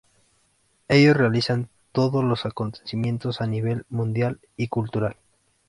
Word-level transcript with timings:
Ellos 0.87 1.15
realizan 1.15 1.69
todo 1.91 2.23
los 2.23 2.47
acontecimientos 2.47 3.39
a 3.39 3.45
nivel 3.45 3.85
mundial 3.89 4.39
y 4.57 4.67
cultural. 4.67 5.15